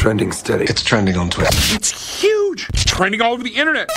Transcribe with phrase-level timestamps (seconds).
[0.00, 0.64] trending steady.
[0.64, 1.50] It's trending on Twitter.
[1.74, 2.66] It's huge.
[2.70, 3.90] It's trending all over the internet.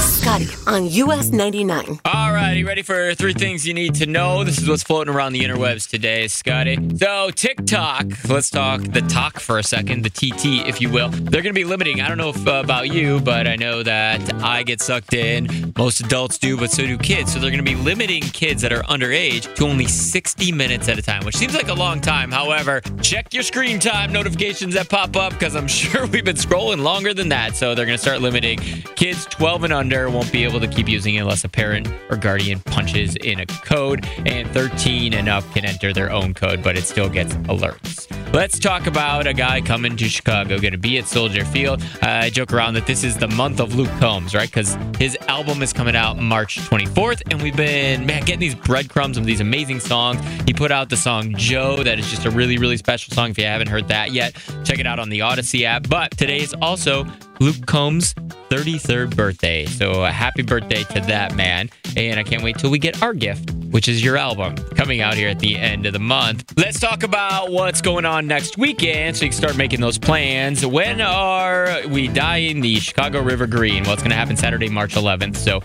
[0.00, 2.00] Scotty on US 99.
[2.04, 4.44] All righty, ready for three things you need to know.
[4.44, 6.76] This is what's floating around the interwebs today, Scotty.
[6.98, 11.08] So, TikTok, let's talk the talk for a second, the TT, if you will.
[11.08, 13.82] They're going to be limiting, I don't know if, uh, about you, but I know
[13.82, 15.72] that I get sucked in.
[15.78, 17.32] Most adults do, but so do kids.
[17.32, 20.98] So, they're going to be limiting kids that are underage to only 60 minutes at
[20.98, 22.30] a time, which seems like a long time.
[22.30, 26.82] However, check your screen time notifications that pop up because I'm sure we've been scrolling
[26.82, 27.54] longer than that.
[27.54, 28.58] So, they're going to start limiting
[28.96, 32.16] kids 12 and under won't be able to keep using it unless a parent or
[32.16, 36.76] guardian punches in a code, and 13 and up can enter their own code, but
[36.76, 37.95] it still gets alerts.
[38.32, 41.82] Let's talk about a guy coming to Chicago, going to be at Soldier Field.
[42.02, 44.48] Uh, I joke around that this is the month of Luke Combs, right?
[44.48, 49.16] Because his album is coming out March 24th, and we've been, man, getting these breadcrumbs
[49.16, 50.20] of these amazing songs.
[50.44, 53.30] He put out the song Joe, that is just a really, really special song.
[53.30, 54.34] If you haven't heard that yet,
[54.64, 55.88] check it out on the Audacy app.
[55.88, 57.06] But today is also
[57.40, 58.12] Luke Combs'
[58.50, 59.66] 33rd birthday.
[59.66, 61.70] So a happy birthday to that man.
[61.96, 65.14] And I can't wait till we get our gift, which is your album coming out
[65.14, 66.52] here at the end of the month.
[66.56, 70.64] Let's talk about what's going on next weekend so you can start making those plans.
[70.64, 73.84] When are we dyeing the Chicago River Green?
[73.84, 75.36] Well, it's going to happen Saturday, March 11th.
[75.36, 75.62] So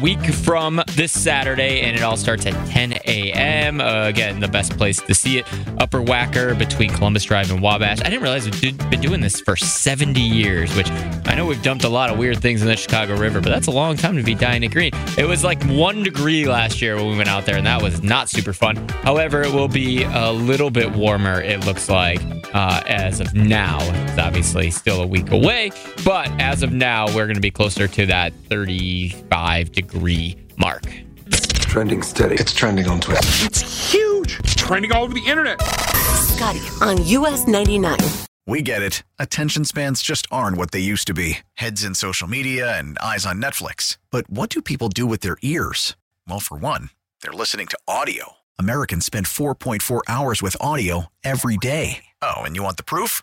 [0.00, 3.80] week from this Saturday, and it all starts at 10 a.m.
[3.80, 5.46] Uh, again, the best place to see it,
[5.78, 8.00] Upper Wacker between Columbus Drive and Wabash.
[8.00, 10.90] I didn't realize we've been doing this for 70 years, which
[11.26, 13.66] I know we've dumped a lot of weird things in the Chicago River, but that's
[13.66, 14.92] a long time to be dying it green.
[15.18, 18.02] It was like one degree last year when we went out there, and that was
[18.02, 18.76] not super fun.
[19.02, 22.20] However, it will be a little bit warmer, it looks like,
[22.54, 23.78] uh, as of now.
[23.80, 25.70] It's obviously still a week away,
[26.04, 30.84] but as of now, we're going to be closer to that 35 degree mark.
[31.52, 32.36] Trending steady.
[32.36, 33.20] It's trending on Twitter.
[33.46, 34.38] It's huge.
[34.40, 35.60] It's trending all over the internet.
[35.62, 37.96] Scotty on US 99.
[38.46, 39.02] We get it.
[39.18, 43.24] Attention spans just aren't what they used to be heads in social media and eyes
[43.24, 43.98] on Netflix.
[44.10, 45.96] But what do people do with their ears?
[46.28, 46.90] Well, for one,
[47.22, 48.32] they're listening to audio.
[48.58, 52.04] Americans spend 4.4 hours with audio every day.
[52.20, 53.22] Oh, and you want the proof?